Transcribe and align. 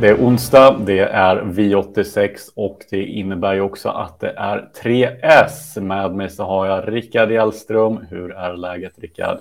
Det 0.00 0.08
är 0.08 0.14
onsdag, 0.14 0.80
det 0.86 0.98
är 0.98 1.42
V86 1.42 2.30
och 2.56 2.78
det 2.90 3.04
innebär 3.04 3.54
ju 3.54 3.60
också 3.60 3.88
att 3.88 4.20
det 4.20 4.30
är 4.30 4.70
3S. 4.82 5.80
Med 5.80 6.14
mig 6.14 6.30
så 6.30 6.44
har 6.44 6.66
jag 6.66 6.92
Rickard 6.92 7.30
Hjellström. 7.30 7.98
Hur 8.10 8.32
är 8.32 8.56
läget 8.56 8.98
Rickard? 8.98 9.38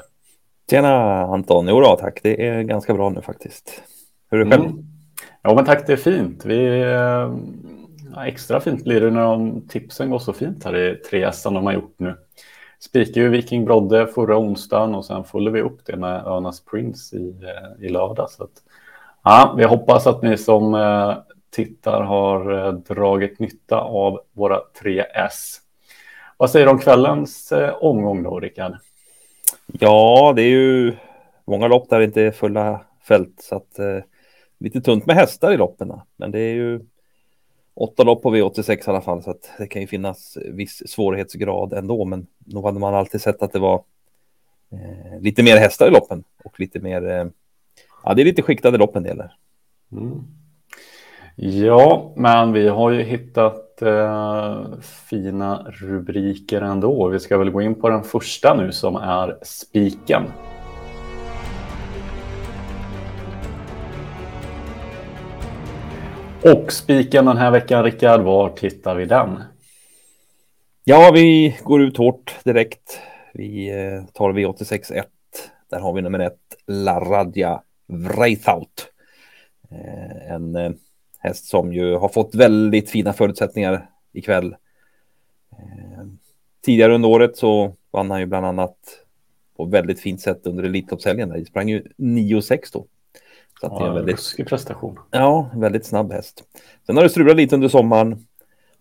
Tjena 0.69 1.21
Anton, 1.21 1.67
jo 1.67 1.81
då, 1.81 1.95
tack. 1.95 2.19
Det 2.23 2.47
är 2.47 2.61
ganska 2.61 2.93
bra 2.93 3.09
nu 3.09 3.21
faktiskt. 3.21 3.83
Hur 4.31 4.39
är 4.39 4.45
det 4.45 4.51
själv? 4.51 4.63
Mm. 4.63 4.77
Ja 5.41 5.55
men 5.55 5.65
tack, 5.65 5.87
det 5.87 5.93
är 5.93 5.97
fint. 5.97 6.45
Vi, 6.45 6.79
ja, 8.15 8.25
extra 8.25 8.59
fint 8.59 8.83
blir 8.83 9.01
det 9.01 9.11
när 9.11 9.23
de 9.23 9.67
tipsen 9.67 10.09
går 10.09 10.19
så 10.19 10.33
fint 10.33 10.63
här 10.63 10.77
i 10.77 11.01
3S 11.11 11.31
som 11.31 11.53
de 11.53 11.65
har 11.65 11.73
gjort 11.73 11.95
nu. 11.97 12.15
Spikade 12.79 13.19
ju 13.19 13.29
Viking 13.29 13.65
Brodde 13.65 14.07
förra 14.07 14.37
onsdagen 14.37 14.95
och 14.95 15.05
sen 15.05 15.23
följde 15.23 15.51
vi 15.51 15.61
upp 15.61 15.85
det 15.85 15.97
med 15.97 16.25
Örnas 16.25 16.65
Prince 16.65 17.17
i, 17.17 17.29
eh, 17.29 17.85
i 17.85 17.89
lördag. 17.89 18.29
Så 18.29 18.43
att, 18.43 18.63
Ja, 19.23 19.53
vi 19.57 19.63
hoppas 19.63 20.07
att 20.07 20.21
ni 20.21 20.37
som 20.37 20.73
eh, 20.75 21.17
tittar 21.49 22.01
har 22.01 22.67
eh, 22.67 22.73
dragit 22.73 23.39
nytta 23.39 23.81
av 23.81 24.19
våra 24.33 24.61
3S. 24.81 25.57
Vad 26.37 26.49
säger 26.49 26.65
du 26.65 26.71
om 26.71 26.79
kvällens 26.79 27.51
eh, 27.51 27.73
omgång 27.83 28.23
då, 28.23 28.39
Rickard? 28.39 28.73
Ja, 29.67 30.33
det 30.35 30.41
är 30.41 30.49
ju 30.49 30.95
många 31.45 31.67
lopp 31.67 31.89
där 31.89 31.99
det 31.99 32.05
inte 32.05 32.21
är 32.21 32.31
fulla 32.31 32.81
fält, 33.07 33.41
så 33.41 33.55
att 33.55 33.79
eh, 33.79 33.99
lite 34.59 34.81
tunt 34.81 35.05
med 35.05 35.15
hästar 35.15 35.51
i 35.51 35.57
loppen. 35.57 35.93
Men 36.17 36.31
det 36.31 36.39
är 36.39 36.53
ju 36.53 36.79
åtta 37.73 38.03
lopp 38.03 38.21
på 38.23 38.35
V86 38.35 38.77
i 38.77 38.89
alla 38.89 39.01
fall, 39.01 39.23
så 39.23 39.31
att 39.31 39.51
det 39.57 39.67
kan 39.67 39.81
ju 39.81 39.87
finnas 39.87 40.37
viss 40.45 40.83
svårighetsgrad 40.87 41.73
ändå. 41.73 42.05
Men 42.05 42.27
nog 42.45 42.65
hade 42.65 42.79
man 42.79 42.93
alltid 42.93 43.21
sett 43.21 43.43
att 43.43 43.53
det 43.53 43.59
var 43.59 43.83
eh, 44.71 45.21
lite 45.21 45.43
mer 45.43 45.57
hästar 45.57 45.87
i 45.87 45.91
loppen 45.91 46.23
och 46.43 46.59
lite 46.59 46.79
mer 46.79 47.09
eh, 47.09 47.25
Ja, 48.03 48.13
det 48.13 48.21
är 48.21 48.25
lite 48.25 48.41
skiktade 48.41 48.77
lopp 48.77 48.95
en 48.95 49.03
del. 49.03 49.23
Mm. 49.91 50.23
Ja, 51.35 52.13
men 52.15 52.53
vi 52.53 52.67
har 52.67 52.91
ju 52.91 53.03
hittat 53.03 53.81
eh, 53.81 54.63
fina 55.09 55.65
rubriker 55.69 56.61
ändå. 56.61 57.07
Vi 57.07 57.19
ska 57.19 57.37
väl 57.37 57.49
gå 57.49 57.61
in 57.61 57.75
på 57.75 57.89
den 57.89 58.03
första 58.03 58.53
nu 58.53 58.71
som 58.71 58.95
är 58.95 59.37
spiken. 59.41 60.23
Och 66.43 66.71
spiken 66.71 67.25
den 67.25 67.37
här 67.37 67.51
veckan, 67.51 67.83
Rickard, 67.83 68.21
var 68.21 68.49
tittar 68.49 68.95
vi 68.95 69.05
den? 69.05 69.43
Ja, 70.83 71.11
vi 71.13 71.57
går 71.63 71.81
ut 71.81 71.97
hårt 71.97 72.35
direkt. 72.43 72.99
Vi 73.33 73.69
eh, 73.69 74.13
tar 74.13 74.33
V86 74.33 74.93
1. 74.93 75.07
Där 75.69 75.79
har 75.79 75.93
vi 75.93 76.01
nummer 76.01 76.19
ett, 76.19 76.39
La 76.67 76.99
Radja 76.99 77.61
Wreithout. 77.89 78.91
Eh, 79.71 80.31
en 80.31 80.55
eh, 80.55 80.71
häst 81.19 81.45
som 81.45 81.73
ju 81.73 81.95
har 81.95 82.09
fått 82.09 82.35
väldigt 82.35 82.89
fina 82.89 83.13
förutsättningar 83.13 83.89
ikväll. 84.13 84.55
Eh, 85.51 86.05
tidigare 86.65 86.95
under 86.95 87.09
året 87.09 87.37
så 87.37 87.75
vann 87.91 88.11
han 88.11 88.19
ju 88.19 88.25
bland 88.25 88.45
annat 88.45 88.77
på 89.57 89.65
väldigt 89.65 89.99
fint 89.99 90.21
sätt 90.21 90.47
under 90.47 90.63
Elitloppshelgen. 90.63 91.29
Det 91.29 91.45
sprang 91.45 91.69
ju 91.69 91.83
9-6 91.97 92.59
då. 92.73 92.85
Så 93.61 93.67
att 93.67 93.73
ja, 93.73 93.79
det 93.79 93.85
är 93.85 93.89
en 93.89 93.95
väldigt... 93.95 94.15
ruskig 94.15 94.47
prestation. 94.47 94.99
Ja, 95.11 95.49
väldigt 95.55 95.85
snabb 95.85 96.11
häst. 96.11 96.43
Sen 96.85 96.95
har 96.95 97.03
det 97.03 97.09
strulat 97.09 97.35
lite 97.35 97.55
under 97.55 97.67
sommaren 97.67 98.27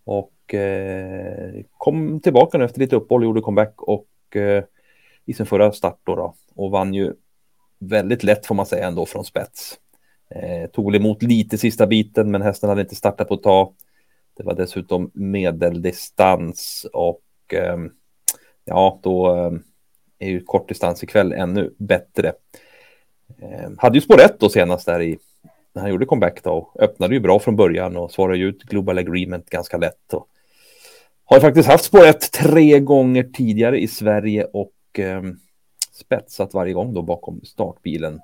och 0.04 0.54
eh, 0.54 1.64
kom 1.76 2.20
tillbaka 2.20 2.58
nu 2.58 2.64
efter 2.64 2.80
lite 2.80 2.96
uppehåll, 2.96 3.24
gjorde 3.24 3.40
comeback 3.40 3.82
och 3.82 4.36
eh, 4.36 4.64
i 5.24 5.34
sin 5.34 5.46
förra 5.46 5.72
start 5.72 5.98
då, 6.04 6.16
då 6.16 6.34
och 6.54 6.70
vann 6.70 6.94
ju 6.94 7.14
väldigt 7.78 8.22
lätt 8.22 8.46
får 8.46 8.54
man 8.54 8.66
säga 8.66 8.86
ändå 8.86 9.06
från 9.06 9.24
spets. 9.24 9.78
Eh, 10.30 10.70
tog 10.70 10.96
emot 10.96 11.22
lite 11.22 11.58
sista 11.58 11.86
biten, 11.86 12.30
men 12.30 12.42
hästen 12.42 12.68
hade 12.68 12.80
inte 12.80 12.94
startat 12.94 13.28
på 13.28 13.34
ett 13.34 13.42
tag. 13.42 13.74
Det 14.36 14.42
var 14.42 14.54
dessutom 14.54 15.10
medeldistans 15.14 16.86
och 16.92 17.22
eh, 17.52 17.78
ja, 18.64 19.00
då 19.02 19.36
eh, 19.36 19.52
är 20.18 20.28
ju 20.28 20.40
kortdistans 20.44 21.02
ikväll 21.02 21.32
ännu 21.32 21.74
bättre. 21.78 22.32
Eh, 23.38 23.70
hade 23.78 23.96
ju 23.96 24.00
spår 24.00 24.16
rätt 24.16 24.40
då 24.40 24.48
senast 24.48 24.86
där 24.86 25.02
i 25.02 25.18
när 25.72 25.82
han 25.82 25.90
gjorde 25.90 26.06
comeback 26.06 26.42
då. 26.42 26.72
Öppnade 26.78 27.14
ju 27.14 27.20
bra 27.20 27.38
från 27.38 27.56
början 27.56 27.96
och 27.96 28.10
svarade 28.10 28.38
ut 28.38 28.62
Global 28.62 28.98
Agreement 28.98 29.50
ganska 29.50 29.76
lätt. 29.76 30.14
Och 30.14 30.28
har 31.24 31.40
faktiskt 31.40 31.68
haft 31.68 31.84
spår 31.84 32.06
ett 32.06 32.32
tre 32.32 32.80
gånger 32.80 33.22
tidigare 33.22 33.80
i 33.80 33.88
Sverige 33.88 34.44
och 34.44 34.98
eh, 34.98 35.22
spetsat 35.98 36.54
varje 36.54 36.72
gång 36.72 36.94
då 36.94 37.02
bakom 37.02 37.40
startbilen. 37.44 38.20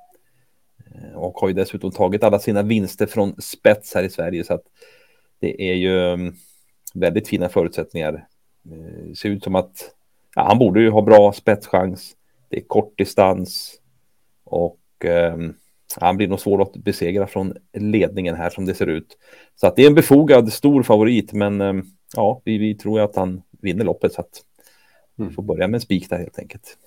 Eh, 0.95 1.17
och 1.17 1.35
har 1.35 1.49
ju 1.49 1.55
dessutom 1.55 1.91
tagit 1.91 2.25
alla 2.25 2.39
sina 2.39 2.62
vinster 2.62 3.07
från 3.07 3.35
spets 3.41 3.95
här 3.95 4.03
i 4.03 4.11
Sverige 4.11 4.45
så 4.45 4.55
att 4.55 4.65
det 5.39 5.71
är 5.71 5.75
ju 5.75 6.12
mm, 6.12 6.35
väldigt 6.95 7.29
fina 7.29 7.49
förutsättningar. 7.49 8.27
Det 8.62 8.75
eh, 8.75 9.12
ser 9.15 9.29
ut 9.29 9.45
som 9.45 9.55
att 9.55 9.95
ja, 10.35 10.43
han 10.43 10.59
borde 10.59 10.81
ju 10.81 10.91
ha 10.91 11.03
bra 11.03 11.33
spetschans. 11.33 12.17
Det 12.49 12.57
är 12.57 12.65
kort 12.65 12.99
distans 12.99 13.81
och 14.45 15.05
eh, 15.05 15.37
han 16.01 16.17
blir 16.17 16.29
nog 16.29 16.41
svår 16.41 16.62
att 16.62 16.73
besegra 16.73 17.27
från 17.27 17.56
ledningen 17.73 18.35
här 18.35 18.51
som 18.51 18.67
det 18.67 18.75
ser 18.75 18.87
ut. 18.87 19.19
Så 19.56 19.67
att 19.67 19.77
det 19.77 19.83
är 19.83 19.87
en 19.87 19.95
befogad 19.95 20.53
stor 20.53 20.83
favorit, 20.83 21.33
men 21.33 21.61
eh, 21.61 21.75
ja, 22.17 22.41
vi, 22.45 22.59
vi 22.59 22.75
tror 22.75 23.01
att 23.01 23.17
han 23.17 23.43
vinner 23.61 23.85
loppet 23.85 24.12
så 24.12 24.21
att 24.21 24.43
vi 25.17 25.23
mm. 25.23 25.35
får 25.35 25.43
börja 25.43 25.69
med 25.69 25.75
en 25.75 25.81
spik 25.81 26.11
där 26.11 26.19
helt 26.19 26.39
enkelt. 26.39 26.79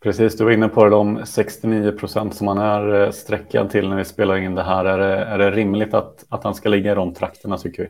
Precis, 0.00 0.36
du 0.36 0.44
var 0.44 0.50
inne 0.50 0.68
på 0.68 0.84
det, 0.84 0.90
de 0.90 1.26
69 1.26 1.92
procent 1.92 2.34
som 2.34 2.48
han 2.48 2.58
är 2.58 3.04
eh, 3.04 3.10
sträckad 3.10 3.70
till 3.70 3.88
när 3.88 3.96
vi 3.96 4.04
spelar 4.04 4.36
in 4.36 4.54
det 4.54 4.62
här. 4.62 4.84
Är 4.84 4.98
det, 4.98 5.24
är 5.24 5.38
det 5.38 5.50
rimligt 5.50 5.94
att, 5.94 6.24
att 6.28 6.44
han 6.44 6.54
ska 6.54 6.68
ligga 6.68 6.92
i 6.92 6.94
de 6.94 7.14
trakterna 7.14 7.58
tycker 7.58 7.82
vi? 7.82 7.88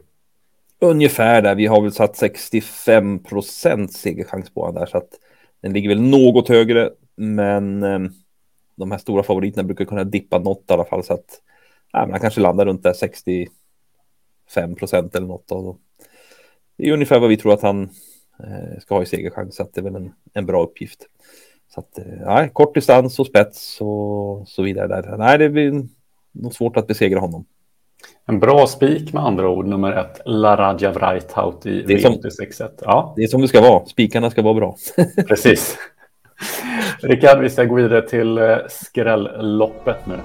Ungefär 0.86 1.42
där. 1.42 1.54
Vi 1.54 1.66
har 1.66 1.80
väl 1.80 1.92
satt 1.92 2.16
65 2.16 3.22
procent 3.22 3.92
segerchans 3.92 4.50
på 4.50 4.60
honom 4.60 4.74
där, 4.74 4.86
så 4.86 4.98
att 4.98 5.08
den 5.60 5.72
ligger 5.72 5.88
väl 5.88 6.00
något 6.00 6.48
högre. 6.48 6.90
Men 7.16 7.82
eh, 7.82 7.98
de 8.76 8.90
här 8.90 8.98
stora 8.98 9.22
favoriterna 9.22 9.66
brukar 9.66 9.84
kunna 9.84 10.04
dippa 10.04 10.38
något 10.38 10.64
i 10.68 10.72
alla 10.72 10.84
fall, 10.84 11.04
så 11.04 11.14
att 11.14 11.40
ja, 11.92 12.18
kanske 12.20 12.40
landar 12.40 12.66
runt 12.66 12.82
där 12.82 12.92
65 12.92 14.74
procent 14.78 15.14
eller 15.14 15.26
något. 15.26 15.52
Och 15.52 15.78
det 16.76 16.88
är 16.88 16.92
ungefär 16.92 17.20
vad 17.20 17.28
vi 17.28 17.36
tror 17.36 17.52
att 17.52 17.62
han 17.62 17.82
eh, 18.44 18.80
ska 18.80 18.94
ha 18.94 19.02
i 19.02 19.06
segerchans, 19.06 19.56
så 19.56 19.62
att 19.62 19.74
det 19.74 19.80
är 19.80 19.84
väl 19.84 19.96
en, 19.96 20.12
en 20.32 20.46
bra 20.46 20.62
uppgift. 20.62 21.06
Så 21.78 22.00
att, 22.00 22.06
nej, 22.26 22.44
eh, 22.44 22.50
kort 22.50 22.74
distans 22.74 23.18
och 23.18 23.26
spets 23.26 23.80
och 23.80 24.48
så 24.48 24.62
vidare. 24.62 24.88
Där. 24.88 25.16
Nej, 25.16 25.38
det 25.38 25.48
blir 25.48 25.86
nog 26.32 26.54
svårt 26.54 26.76
att 26.76 26.86
besegra 26.86 27.20
honom. 27.20 27.44
En 28.26 28.40
bra 28.40 28.66
spik 28.66 29.12
med 29.12 29.22
andra 29.22 29.48
ord, 29.48 29.66
nummer 29.66 29.92
ett, 29.92 30.20
Laradja 30.24 30.92
Wrightout 30.92 31.66
i 31.66 31.82
V86. 31.82 32.70
Ja. 32.80 33.12
Det 33.16 33.22
är 33.22 33.26
som 33.26 33.40
det 33.40 33.48
ska 33.48 33.60
vara, 33.60 33.86
spikarna 33.86 34.30
ska 34.30 34.42
vara 34.42 34.54
bra. 34.54 34.76
Precis. 35.28 35.78
Rickard, 37.00 37.40
vi 37.40 37.50
ska 37.50 37.64
gå 37.64 37.74
vidare 37.74 38.08
till 38.08 38.38
eh, 38.38 38.56
skrälloppet 38.68 40.06
nu. 40.06 40.18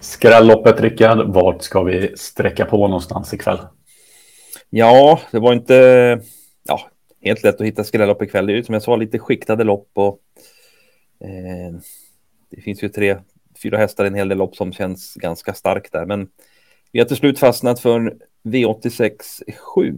Skrälloppet, 0.00 0.80
Rickard, 0.80 1.18
vart 1.18 1.62
ska 1.62 1.82
vi 1.82 2.12
sträcka 2.16 2.64
på 2.64 2.76
någonstans 2.76 3.34
ikväll? 3.34 3.58
Ja, 4.70 5.20
det 5.30 5.38
var 5.38 5.52
inte 5.52 5.74
ja, 6.62 6.80
helt 7.20 7.42
lätt 7.42 7.60
att 7.60 7.66
hitta 7.66 7.84
skrällopp 7.84 8.22
ikväll. 8.22 8.46
Det 8.46 8.52
är 8.52 8.56
ju 8.56 8.64
som 8.64 8.72
jag 8.72 8.82
sa 8.82 8.96
lite 8.96 9.18
skiktade 9.18 9.64
lopp 9.64 9.90
och 9.94 10.20
eh, 11.20 11.80
det 12.50 12.60
finns 12.60 12.82
ju 12.82 12.88
tre, 12.88 13.18
fyra 13.62 13.78
hästar 13.78 14.04
i 14.04 14.06
en 14.06 14.14
hel 14.14 14.28
del 14.28 14.38
lopp 14.38 14.56
som 14.56 14.72
känns 14.72 15.14
ganska 15.14 15.54
starkt 15.54 15.92
där. 15.92 16.06
Men 16.06 16.28
vi 16.92 16.98
har 16.98 17.06
till 17.06 17.16
slut 17.16 17.38
fastnat 17.38 17.80
för 17.80 18.16
V86 18.42 19.12
7. 19.74 19.94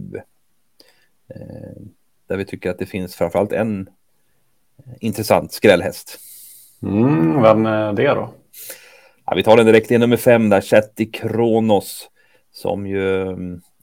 Eh, 1.35 1.81
där 2.27 2.37
vi 2.37 2.45
tycker 2.45 2.69
att 2.69 2.79
det 2.79 2.85
finns 2.85 3.15
framförallt 3.15 3.51
en 3.51 3.89
intressant 4.99 5.53
skrällhäst. 5.53 6.19
Mm, 6.83 7.41
vem 7.41 7.65
är 7.65 7.93
det 7.93 8.07
då? 8.07 8.33
Ja, 9.25 9.33
vi 9.35 9.43
tar 9.43 9.57
den 9.57 9.65
direkt 9.65 9.91
i 9.91 9.97
nummer 9.97 10.17
fem 10.17 10.49
där, 10.49 10.61
Chatti 10.61 11.05
Kronos, 11.05 12.09
som 12.51 12.87
ju 12.87 13.35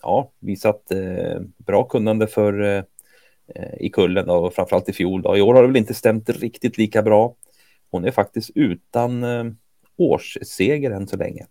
ja, 0.03 0.31
visat 0.39 0.91
eh, 0.91 1.41
bra 1.59 1.85
kunnande 1.85 2.27
för 2.27 2.61
eh, 2.61 2.85
i 3.81 3.91
kullen 3.91 4.31
och 4.31 4.55
framförallt 4.55 4.89
i 4.89 4.93
fjol. 4.93 5.23
Då. 5.23 5.37
I 5.37 5.41
år 5.41 5.55
har 5.55 5.63
det 5.63 5.69
väl 5.69 5.77
inte 5.77 5.95
stämt 5.95 6.31
riktigt 6.31 6.79
lika 6.79 7.03
bra. 7.03 7.35
Hon 7.91 8.05
är 8.05 8.11
faktiskt 8.11 8.51
utan 8.55 9.25
eh, 9.25 9.45
årsseger 9.97 10.91
än 10.91 11.09
så 11.09 11.17
länge. 11.17 11.47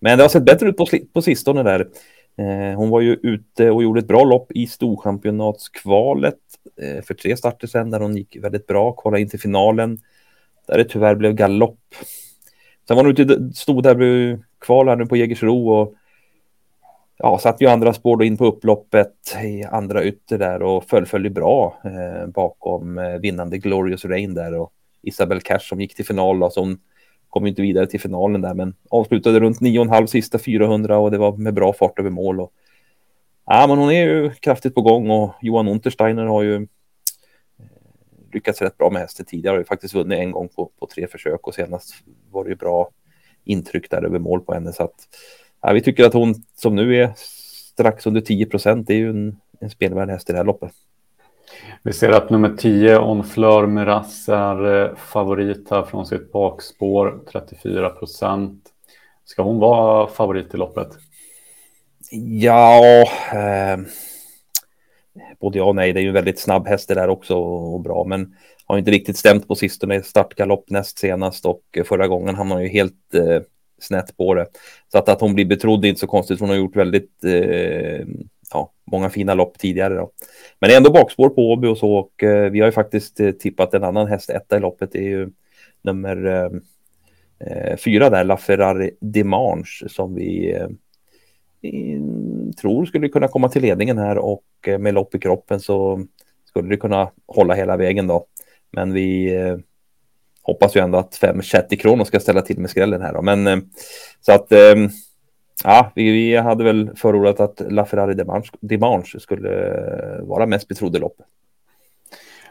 Men 0.00 0.18
det 0.18 0.24
har 0.24 0.28
sett 0.28 0.44
bättre 0.44 0.68
ut 0.68 0.76
på, 0.76 0.86
på 1.12 1.22
sistone 1.22 1.62
där. 1.62 1.88
Eh, 2.38 2.76
hon 2.76 2.90
var 2.90 3.00
ju 3.00 3.14
ute 3.22 3.70
och 3.70 3.82
gjorde 3.82 4.00
ett 4.00 4.08
bra 4.08 4.24
lopp 4.24 4.52
i 4.52 4.66
Storchampionatskvalet 4.66 6.38
eh, 6.80 7.02
för 7.02 7.14
tre 7.14 7.36
starter 7.36 7.66
sedan 7.66 7.90
där 7.90 8.00
hon 8.00 8.16
gick 8.16 8.36
väldigt 8.36 8.66
bra, 8.66 8.92
kvalade 8.92 9.22
in 9.22 9.28
till 9.28 9.40
finalen 9.40 9.98
där 10.66 10.78
det 10.78 10.84
tyvärr 10.84 11.14
blev 11.14 11.34
galopp. 11.34 11.80
Sen 12.88 12.96
var 12.96 13.04
hon 13.04 13.12
ute, 13.12 13.54
stod 13.54 13.82
där 13.82 14.38
kval 14.60 14.88
här 14.88 14.96
nu 14.96 15.06
på 15.06 15.16
Jägersro 15.16 15.68
och 15.68 15.94
ja, 17.18 17.38
satt 17.38 17.60
ju 17.60 17.66
andra 17.66 17.92
spår 17.92 18.16
då 18.16 18.24
in 18.24 18.36
på 18.36 18.46
upploppet 18.46 19.36
i 19.44 19.64
andra 19.64 20.04
ytter 20.04 20.38
där 20.38 20.62
och 20.62 20.84
fullföljde 20.84 21.30
bra 21.30 21.80
eh, 21.84 22.26
bakom 22.26 22.98
eh, 22.98 23.14
vinnande 23.14 23.58
Glorious 23.58 24.04
Rain 24.04 24.34
där 24.34 24.54
och 24.54 24.72
Isabel 25.02 25.40
Cash 25.40 25.58
som 25.58 25.80
gick 25.80 25.94
till 25.94 26.06
final. 26.06 26.38
Då, 26.38 26.50
så 26.50 26.60
hon 26.60 26.78
kom 27.28 27.46
inte 27.46 27.62
vidare 27.62 27.86
till 27.86 28.00
finalen 28.00 28.40
där, 28.40 28.54
men 28.54 28.74
avslutade 28.90 29.40
runt 29.40 29.60
9,5 29.60 30.06
sista 30.06 30.38
400 30.38 30.98
och 30.98 31.10
det 31.10 31.18
var 31.18 31.36
med 31.36 31.54
bra 31.54 31.72
fart 31.72 31.98
över 31.98 32.10
mål. 32.10 32.40
Och, 32.40 32.52
ja, 33.46 33.66
men 33.68 33.78
hon 33.78 33.90
är 33.90 34.06
ju 34.06 34.30
kraftigt 34.30 34.74
på 34.74 34.82
gång 34.82 35.10
och 35.10 35.34
Johan 35.40 35.68
Untersteiner 35.68 36.24
har 36.24 36.42
ju 36.42 36.54
eh, 36.54 36.62
lyckats 38.32 38.62
rätt 38.62 38.78
bra 38.78 38.90
med 38.90 39.02
hästen 39.02 39.26
tidigare. 39.26 39.54
Har 39.54 39.58
ju 39.58 39.64
faktiskt 39.64 39.94
vunnit 39.94 40.18
en 40.18 40.30
gång 40.30 40.48
på, 40.48 40.70
på 40.80 40.86
tre 40.86 41.06
försök 41.06 41.46
och 41.46 41.54
senast 41.54 41.94
var 42.30 42.44
det 42.44 42.50
ju 42.50 42.56
bra 42.56 42.90
intryck 43.44 43.90
där 43.90 44.04
över 44.04 44.18
mål 44.18 44.40
på 44.40 44.54
henne. 44.54 44.72
Så 44.72 44.82
att, 44.82 45.08
ja, 45.64 45.72
vi 45.72 45.80
tycker 45.80 46.04
att 46.04 46.14
hon 46.14 46.34
som 46.56 46.74
nu 46.74 46.96
är 46.96 47.12
strax 47.72 48.06
under 48.06 48.20
10 48.20 48.46
procent 48.46 48.90
är 48.90 48.94
ju 48.94 49.10
en, 49.10 49.36
en 49.60 49.70
spelvärd 49.70 50.10
häst 50.10 50.30
i 50.30 50.32
det 50.32 50.38
här 50.38 50.44
loppet. 50.44 50.72
Vi 51.82 51.92
ser 51.92 52.10
att 52.10 52.30
nummer 52.30 52.56
10, 52.56 52.98
On 52.98 53.24
Fleur 53.24 53.66
Miras, 53.66 54.28
är 54.28 54.82
eh, 54.82 54.96
favorit 54.96 55.70
här 55.70 55.82
från 55.82 56.06
sitt 56.06 56.32
bakspår, 56.32 57.20
34 57.32 57.90
procent. 57.90 58.64
Ska 59.24 59.42
hon 59.42 59.58
vara 59.58 60.06
favorit 60.06 60.54
i 60.54 60.56
loppet? 60.56 60.88
Ja, 62.10 62.84
eh, 63.32 63.78
både 65.40 65.58
ja 65.58 65.64
och 65.64 65.76
nej. 65.76 65.92
Det 65.92 66.00
är 66.00 66.02
ju 66.02 66.08
en 66.08 66.14
väldigt 66.14 66.40
snabb 66.40 66.68
häst 66.68 66.88
det 66.88 66.94
där 66.94 67.08
också 67.08 67.34
och 67.36 67.80
bra, 67.80 68.04
men 68.04 68.36
har 68.66 68.78
inte 68.78 68.90
riktigt 68.90 69.16
stämt 69.16 69.48
på 69.48 69.54
sistone. 69.54 70.02
Startgalopp 70.02 70.70
näst 70.70 70.98
senast 70.98 71.46
och 71.46 71.62
förra 71.84 72.08
gången 72.08 72.34
hamnade 72.34 72.62
ju 72.62 72.68
helt 72.68 73.14
eh, 73.14 73.40
snett 73.84 74.16
på 74.16 74.34
det. 74.34 74.46
Så 74.92 74.98
att, 74.98 75.08
att 75.08 75.20
hon 75.20 75.34
blir 75.34 75.44
betrodd 75.44 75.84
är 75.84 75.88
inte 75.88 76.00
så 76.00 76.06
konstigt. 76.06 76.40
Hon 76.40 76.48
har 76.48 76.56
gjort 76.56 76.76
väldigt 76.76 77.24
eh, 77.24 78.06
ja, 78.52 78.72
många 78.90 79.10
fina 79.10 79.34
lopp 79.34 79.58
tidigare. 79.58 79.94
Då. 79.94 80.10
Men 80.60 80.68
det 80.68 80.74
är 80.74 80.76
ändå 80.76 80.90
bakspår 80.90 81.28
på 81.28 81.52
Åby 81.52 81.68
och 81.68 81.78
så 81.78 81.92
och 81.92 82.22
eh, 82.22 82.50
vi 82.50 82.60
har 82.60 82.66
ju 82.66 82.72
faktiskt 82.72 83.20
eh, 83.20 83.30
tippat 83.30 83.74
en 83.74 83.84
annan 83.84 84.06
häst 84.06 84.30
etta 84.30 84.56
i 84.56 84.60
loppet. 84.60 84.92
Det 84.92 84.98
är 84.98 85.08
ju 85.08 85.30
nummer 85.82 86.26
eh, 86.26 86.50
eh 87.48 87.76
fyra 87.76 88.10
där, 88.10 88.24
LaFerrari 88.24 88.90
Demange, 89.00 89.88
som 89.88 90.14
vi 90.14 90.52
eh, 90.52 90.68
tror 92.60 92.84
skulle 92.84 93.08
kunna 93.08 93.28
komma 93.28 93.48
till 93.48 93.62
ledningen 93.62 93.98
här 93.98 94.18
och 94.18 94.44
eh, 94.66 94.78
med 94.78 94.94
lopp 94.94 95.14
i 95.14 95.18
kroppen 95.18 95.60
så 95.60 96.06
skulle 96.44 96.68
det 96.68 96.76
kunna 96.76 97.10
hålla 97.26 97.54
hela 97.54 97.76
vägen 97.76 98.06
då. 98.06 98.26
Men 98.72 98.92
vi 98.92 99.34
eh, 99.34 99.56
hoppas 100.44 100.76
ju 100.76 100.80
ändå 100.80 100.98
att 100.98 101.16
fem 101.16 101.42
Chatty 101.42 101.76
Kronos 101.76 102.08
ska 102.08 102.20
ställa 102.20 102.42
till 102.42 102.58
med 102.58 102.70
skrällen 102.70 103.02
här 103.02 103.12
då. 103.12 103.22
Men 103.22 103.46
eh, 103.46 103.56
så 104.20 104.32
att 104.32 104.52
eh, 104.52 104.74
ja, 105.64 105.92
vi, 105.94 106.10
vi, 106.10 106.36
hade 106.36 106.64
väl 106.64 106.90
förordat 106.96 107.40
att 107.40 107.72
LaFerrari 107.72 108.24
Dimanche 108.60 109.20
skulle 109.20 109.50
eh, 109.50 110.24
vara 110.24 110.46
mest 110.46 110.68
betrodde 110.68 110.98
lopp. 110.98 111.18
loppet. 111.18 111.26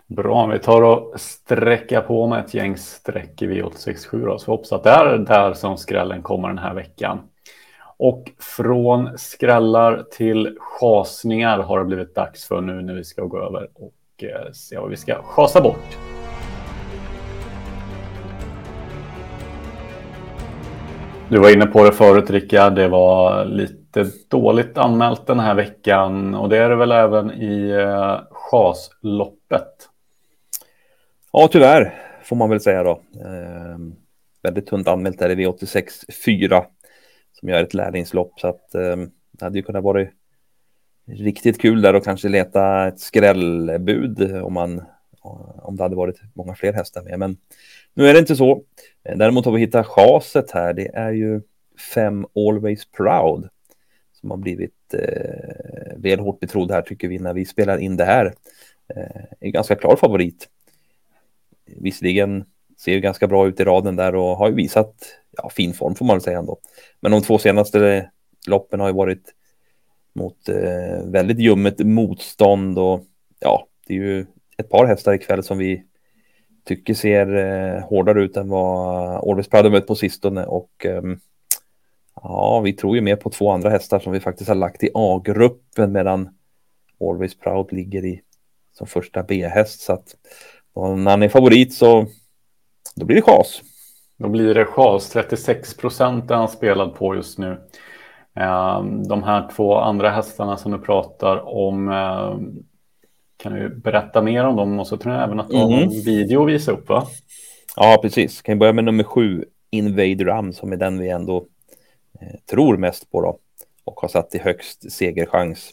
Bra, 0.07 0.48
vi 0.48 0.60
tar 0.60 0.81
och 0.81 1.13
sträcka 1.19 2.01
på 2.01 2.28
med 2.28 2.45
ett 2.45 2.54
gäng 2.54 2.78
streck 2.78 3.42
i 3.42 3.48
V867 3.48 4.25
då, 4.25 4.39
så 4.39 4.51
hoppas 4.51 4.72
att 4.72 4.84
det 4.84 4.89
är 4.89 5.18
där 5.18 5.54
som 5.54 5.78
skrällen 5.78 6.22
kommer 6.22 6.48
den 6.48 6.57
här 6.57 6.74
veckan. 6.74 7.19
Och 7.98 8.31
från 8.39 9.18
skrällar 9.18 10.04
till 10.12 10.57
chasningar 10.60 11.60
har 11.60 11.80
det 11.80 11.86
blivit 11.86 12.16
dags 12.16 12.48
för 12.48 12.62
nu 12.62 12.81
när 12.81 12.94
vi 12.94 13.04
ska 13.04 13.24
gå 13.24 13.39
över 13.39 13.68
och 13.74 13.94
se 14.54 14.78
vad 14.78 14.89
vi 14.89 14.98
ska 14.98 15.24
chasa 15.24 15.62
bort. 15.62 16.12
Du 21.34 21.40
var 21.40 21.54
inne 21.54 21.66
på 21.66 21.84
det 21.84 21.92
förut 21.92 22.30
Rickard, 22.30 22.76
det 22.76 22.88
var 22.88 23.46
lite 23.46 24.06
dåligt 24.30 24.78
anmält 24.78 25.28
den 25.28 25.40
här 25.40 25.56
veckan 25.56 26.36
och 26.36 26.50
det 26.50 26.58
är 26.58 26.70
det 26.70 26.76
väl 26.76 26.92
även 26.92 27.32
i 27.32 27.70
eh, 27.70 28.22
chasloppet? 28.32 29.90
Ja, 31.32 31.50
tyvärr 31.52 31.94
får 32.24 32.36
man 32.36 32.50
väl 32.50 32.60
säga 32.60 32.84
då. 32.84 32.92
Eh, 32.92 33.78
väldigt 34.44 34.68
tunt 34.68 34.88
anmält 34.88 35.20
där 35.20 35.30
i 35.30 35.36
V86 35.36 35.86
4 36.26 36.66
som 37.40 37.50
gör 37.50 37.64
ett 37.64 37.74
lärlingslopp. 37.74 38.40
Så 38.40 38.48
att 38.48 38.76
eh, 38.76 38.96
det 39.32 39.46
hade 39.46 39.58
ju 39.58 39.64
kunnat 39.64 39.84
vara 39.84 40.08
riktigt 41.08 41.62
kul 41.62 41.82
där 41.82 41.94
och 41.94 42.04
kanske 42.04 42.30
leta 42.30 42.88
ett 42.88 43.00
skrällbud 43.00 44.42
om 44.44 44.54
man 44.54 44.82
om 45.64 45.75
det 45.75 45.84
hade 45.84 45.96
varit 45.96 46.22
många 46.34 46.56
fler 46.56 46.74
hästar 46.74 47.02
med. 47.02 47.20
Men 47.20 47.38
nu 47.94 48.08
är 48.08 48.14
det 48.14 48.20
inte 48.20 48.36
så. 48.36 48.64
Eh, 49.04 49.18
däremot 49.18 49.46
har 49.46 49.52
vi 49.52 49.60
hittat 49.60 49.88
chaset 49.88 50.52
här. 50.52 50.74
Det 50.74 50.88
är 50.88 51.12
ju 51.12 51.42
fem 51.94 52.25
Always 52.36 52.86
Proud 52.92 53.50
som 54.14 54.31
har 54.31 54.38
blivit 54.38 54.94
eh, 54.94 55.98
väl 55.98 56.20
hårt 56.20 56.40
betrodd 56.40 56.72
här 56.72 56.81
tycker 56.81 57.08
vi 57.08 57.20
när 57.20 57.34
vi 57.34 57.46
spelar 57.46 57.78
in 57.78 57.98
det 57.98 58.06
här. 58.06 58.25
Eh, 58.96 59.24
är 59.40 59.50
ganska 59.50 59.75
klar 59.75 59.96
favorit. 59.96 60.50
Visserligen 61.66 62.46
ser 62.78 63.00
ganska 63.00 63.28
bra 63.28 63.48
ut 63.48 63.60
i 63.60 63.64
raden 63.64 63.96
där 63.96 64.16
och 64.16 64.38
har 64.38 64.50
ju 64.50 64.56
visat 64.56 64.96
ja, 65.38 65.50
fin 65.50 65.74
form 65.74 65.96
får 65.96 66.06
man 66.06 66.16
väl 66.16 66.22
säga 66.22 66.40
ändå. 66.40 66.60
Men 67.00 67.12
de 67.12 67.22
två 67.22 67.38
senaste 67.38 68.10
loppen 68.48 68.80
har 68.80 68.88
ju 68.88 68.94
varit 68.94 69.34
mot 70.16 70.50
eh, 70.50 71.06
väldigt 71.06 71.40
ljummet 71.40 71.80
motstånd 71.80 72.80
och 72.80 73.04
ja, 73.40 73.68
det 73.88 73.94
är 73.94 73.98
ju 73.98 74.25
ett 74.58 74.70
par 74.70 74.86
hästar 74.86 75.14
ikväll 75.14 75.44
som 75.44 75.58
vi 75.58 75.84
tycker 76.66 76.94
ser 76.94 77.36
eh, 77.36 77.84
hårdare 77.84 78.24
ut 78.24 78.38
än 78.38 78.50
vad 78.50 79.30
Always 79.30 79.50
Proud 79.50 79.72
mött 79.72 79.88
på 79.88 79.96
sistone 79.96 80.46
och 80.46 80.86
eh, 80.86 81.02
ja, 82.16 82.60
vi 82.60 82.74
tror 82.74 82.96
ju 82.96 83.02
mer 83.02 83.16
på 83.16 83.30
två 83.30 83.52
andra 83.52 83.70
hästar 83.70 84.00
som 84.00 84.14
vi 84.14 84.20
faktiskt 84.20 84.48
har 84.48 84.56
lagt 84.56 84.84
i 84.84 84.90
A-gruppen 84.94 85.92
medan 85.92 86.30
Always 87.02 87.40
Proud 87.40 87.74
ligger 87.74 88.06
i 88.06 88.22
som 88.74 88.88
första 88.88 89.24
B-häst 89.24 89.82
så 89.82 89.94
att 89.94 90.16
när 90.76 91.12
han 91.12 91.24
är 91.24 91.30
favorit 91.30 91.74
så 91.74 92.08
då 92.96 93.06
blir 93.06 93.16
det 93.16 93.22
chas. 93.22 93.62
Då 94.18 94.30
blir 94.30 94.54
det 94.54 94.66
chas. 94.66 95.10
36 95.10 95.78
procent 95.78 96.32
är 96.32 96.36
han 96.36 96.50
spelad 96.50 96.96
på 96.96 97.16
just 97.16 97.38
nu. 97.38 97.62
Ehm, 98.36 99.08
de 99.08 99.24
här 99.24 99.50
två 99.56 99.78
andra 99.78 100.10
hästarna 100.10 100.58
som 100.58 100.72
du 100.72 100.80
pratar 100.80 101.48
om, 101.48 101.90
ehm, 101.90 102.64
kan 103.44 103.54
du 103.54 103.69
berätta 103.69 104.22
mer 104.22 104.45
om 104.45 104.56
dem? 104.56 104.80
Och 104.80 104.88
så 104.88 104.98
tror 104.98 105.13
jag 105.13 105.24
även 105.24 105.40
att 105.40 105.50
du 105.50 105.57
har 105.57 105.68
mm. 105.68 105.84
en 105.84 105.90
video 105.90 106.44
att 106.44 106.50
visa 106.50 106.72
upp 106.72 106.90
va? 106.90 107.07
Ja, 107.75 108.00
precis. 108.01 108.42
Kan 108.42 108.54
jag 108.54 108.60
börja 108.60 108.74
med 108.74 108.84
nummer 108.84 109.04
sju, 109.04 109.45
Invader 109.69 110.27
Am, 110.27 110.53
som 110.53 110.72
är 110.72 110.77
den 110.77 111.00
vi 111.00 111.10
ändå 111.10 111.46
eh, 112.22 112.39
tror 112.50 112.77
mest 112.77 113.12
på 113.12 113.22
då. 113.22 113.38
Och 113.84 114.00
har 114.00 114.08
satt 114.08 114.36
i 114.36 114.38
högst 114.38 114.91
segerchans. 114.91 115.72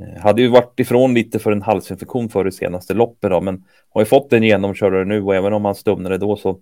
Eh, 0.00 0.22
hade 0.22 0.42
ju 0.42 0.48
varit 0.48 0.80
ifrån 0.80 1.14
lite 1.14 1.38
för 1.38 1.52
en 1.52 1.62
halsinfektion 1.62 2.28
för 2.28 2.44
det 2.44 2.52
senaste 2.52 2.94
loppet 2.94 3.30
då, 3.30 3.40
men 3.40 3.64
har 3.90 4.00
ju 4.00 4.04
fått 4.04 4.32
en 4.32 4.42
genomkörare 4.42 5.04
nu 5.04 5.22
och 5.22 5.34
även 5.34 5.52
om 5.52 5.64
han 5.64 5.74
stumnade 5.74 6.18
då 6.18 6.36
så 6.36 6.58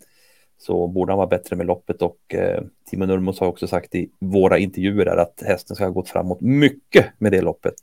så 0.58 0.86
borde 0.86 1.12
han 1.12 1.16
vara 1.16 1.26
bättre 1.26 1.56
med 1.56 1.66
loppet 1.66 2.02
och 2.02 2.34
eh, 2.34 2.62
Timo 2.90 3.06
Nurmos 3.06 3.40
har 3.40 3.46
också 3.46 3.66
sagt 3.66 3.94
i 3.94 4.10
våra 4.18 4.58
intervjuer 4.58 5.04
där 5.04 5.16
att 5.16 5.42
hästen 5.46 5.76
ska 5.76 5.84
ha 5.84 5.92
gått 5.92 6.08
framåt 6.08 6.40
mycket 6.40 7.06
med 7.18 7.32
det 7.32 7.40
loppet. 7.40 7.74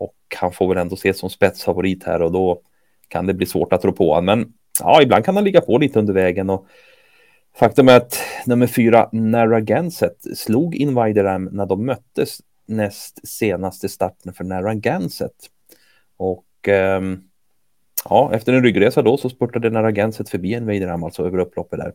Och 0.00 0.16
han 0.36 0.52
får 0.52 0.68
väl 0.68 0.78
ändå 0.78 0.94
ses 0.94 1.18
som 1.18 1.30
spetsfavorit 1.30 2.04
här 2.04 2.22
och 2.22 2.32
då 2.32 2.60
kan 3.08 3.26
det 3.26 3.34
bli 3.34 3.46
svårt 3.46 3.72
att 3.72 3.82
tro 3.82 3.92
på 3.92 4.14
honom. 4.14 4.24
Men 4.24 4.52
ja, 4.80 5.02
ibland 5.02 5.24
kan 5.24 5.34
han 5.34 5.44
ligga 5.44 5.60
på 5.60 5.78
lite 5.78 5.98
under 5.98 6.12
vägen 6.12 6.50
och 6.50 6.66
faktum 7.54 7.88
är 7.88 7.96
att 7.96 8.18
nummer 8.46 8.66
fyra 8.66 9.08
Narragansett 9.12 10.16
slog 10.34 10.74
Invideram 10.74 11.44
när 11.44 11.66
de 11.66 11.86
möttes 11.86 12.40
näst 12.66 13.28
senaste 13.28 13.88
starten 13.88 14.32
för 14.32 14.44
Narragansett. 14.44 15.50
Och 16.16 16.68
eh, 16.68 17.02
ja, 18.04 18.30
efter 18.34 18.52
en 18.52 18.62
ryggresa 18.62 19.02
då 19.02 19.16
så 19.16 19.30
spurtade 19.30 19.70
Narragansett 19.70 20.28
förbi 20.28 20.54
en 20.54 21.04
alltså 21.04 21.26
över 21.26 21.38
upploppet 21.38 21.78
där. 21.78 21.92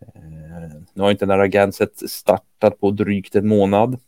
Eh, 0.00 0.80
nu 0.94 1.02
har 1.02 1.10
inte 1.10 1.26
Narragansett 1.26 2.10
startat 2.10 2.80
på 2.80 2.90
drygt 2.90 3.34
en 3.34 3.48
månad. 3.48 3.98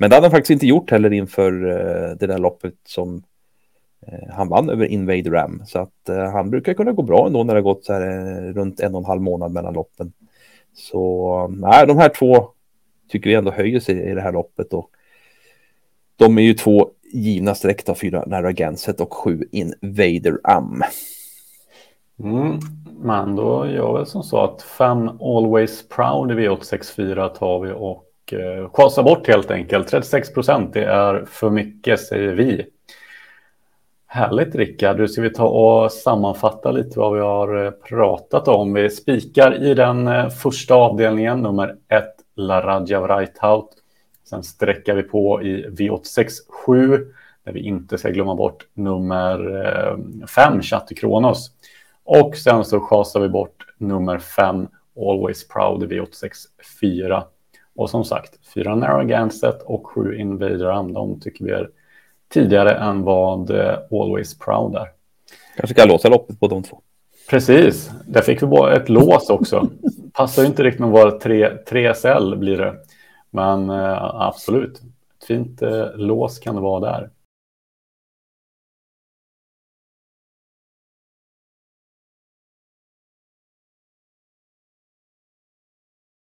Men 0.00 0.10
det 0.10 0.16
hade 0.16 0.26
han 0.26 0.30
faktiskt 0.30 0.50
inte 0.50 0.66
gjort 0.66 0.90
heller 0.90 1.12
inför 1.12 1.70
eh, 1.70 2.16
det 2.16 2.26
där 2.26 2.38
loppet 2.38 2.74
som 2.84 3.22
eh, 4.06 4.28
han 4.34 4.48
vann 4.48 4.70
över 4.70 4.86
Invade 4.86 5.30
Ram. 5.30 5.62
Så 5.66 5.78
att 5.78 6.08
eh, 6.08 6.32
han 6.32 6.50
brukar 6.50 6.74
kunna 6.74 6.92
gå 6.92 7.02
bra 7.02 7.26
ändå 7.26 7.44
när 7.44 7.54
det 7.54 7.60
har 7.60 7.64
gått 7.64 7.84
så 7.84 7.92
här, 7.92 8.00
eh, 8.00 8.52
runt 8.52 8.80
en 8.80 8.94
och 8.94 9.00
en 9.00 9.04
halv 9.04 9.22
månad 9.22 9.52
mellan 9.52 9.74
loppen. 9.74 10.12
Så 10.74 11.48
nej, 11.48 11.86
de 11.86 11.98
här 11.98 12.08
två 12.08 12.48
tycker 13.08 13.30
vi 13.30 13.36
ändå 13.36 13.50
höjer 13.50 13.80
sig 13.80 14.10
i 14.10 14.14
det 14.14 14.20
här 14.20 14.32
loppet. 14.32 14.72
Och 14.72 14.90
de 16.16 16.38
är 16.38 16.42
ju 16.42 16.54
två 16.54 16.90
givna 17.12 17.54
streck 17.54 17.86
fyra 17.86 17.94
fyra 17.94 18.24
Narragansett 18.26 19.00
och 19.00 19.14
sju 19.14 19.44
Invader 19.52 20.38
Am. 20.44 20.82
Mm, 22.18 22.58
men 22.98 23.36
då 23.36 23.66
gör 23.66 23.98
vi 23.98 24.06
som 24.06 24.22
så 24.22 24.40
att 24.40 24.62
fem 24.62 25.08
Always 25.08 25.88
Proud 25.88 26.30
i 26.30 26.34
V864 26.34 27.28
tar 27.28 27.60
vi 27.60 27.72
och 27.72 28.06
eh, 28.32 29.02
bort 29.04 29.28
helt 29.28 29.50
enkelt. 29.50 29.88
36 29.88 30.34
procent, 30.34 30.72
det 30.72 30.84
är 30.84 31.24
för 31.24 31.50
mycket 31.50 32.00
säger 32.00 32.32
vi. 32.32 32.66
Härligt 34.06 34.54
Rickard, 34.54 34.98
nu 34.98 35.08
ska 35.08 35.22
vi 35.22 35.30
ta 35.30 35.48
och 35.48 35.92
sammanfatta 35.92 36.70
lite 36.70 36.98
vad 36.98 37.14
vi 37.14 37.20
har 37.20 37.64
eh, 37.64 37.70
pratat 37.70 38.48
om. 38.48 38.72
Vi 38.72 38.90
spikar 38.90 39.62
i 39.62 39.74
den 39.74 40.08
eh, 40.08 40.28
första 40.28 40.74
avdelningen, 40.74 41.40
nummer 41.40 41.76
1, 41.88 42.04
La 42.36 42.60
Radja 42.60 43.00
Reithout. 43.00 43.68
Sen 44.24 44.42
sträcker 44.42 44.94
vi 44.94 45.02
på 45.02 45.42
i 45.42 45.66
V867 45.68 46.98
där 47.44 47.52
vi 47.52 47.60
inte 47.60 47.98
ska 47.98 48.08
glömma 48.08 48.34
bort 48.34 48.66
nummer 48.74 49.64
eh, 49.66 50.26
5, 50.26 50.52
Chatti 50.52 50.62
Chatte 50.62 50.94
Kronos. 50.94 51.50
Och 52.04 52.36
sen 52.36 52.64
så 52.64 52.80
schasar 52.80 53.20
vi 53.20 53.28
bort 53.28 53.66
nummer 53.78 54.18
5 54.18 54.68
Always 54.96 55.48
Proud 55.48 55.92
V864. 55.92 57.22
Och 57.80 57.90
som 57.90 58.04
sagt, 58.04 58.38
4 58.54 58.74
Narragansett 58.74 59.62
och 59.62 59.86
7 59.86 60.16
Invader 60.16 60.92
de 60.92 61.20
tycker 61.20 61.44
vi 61.44 61.50
är 61.50 61.68
tidigare 62.32 62.74
än 62.74 63.02
vad 63.02 63.50
eh, 63.50 63.78
Always 63.90 64.38
Proud 64.38 64.74
är. 64.74 64.86
Kanske 65.56 65.74
kan 65.74 65.88
låsa 65.88 66.08
loppet 66.08 66.40
på 66.40 66.48
de 66.48 66.62
två. 66.62 66.80
Precis, 67.30 67.90
där 68.06 68.20
fick 68.20 68.42
vi 68.42 68.46
bara 68.46 68.76
ett 68.76 68.88
lås 68.88 69.30
också. 69.30 69.68
Passar 70.12 70.44
inte 70.44 70.62
riktigt 70.62 70.80
med 70.80 70.90
våra 70.90 71.10
3 71.10 71.94
SL 71.94 72.36
blir 72.36 72.58
det. 72.58 72.74
Men 73.30 73.70
eh, 73.70 74.04
absolut, 74.14 74.76
ett 75.18 75.26
fint 75.26 75.62
eh, 75.62 75.86
lås 75.94 76.38
kan 76.38 76.54
det 76.54 76.60
vara 76.60 76.80
där. 76.80 77.10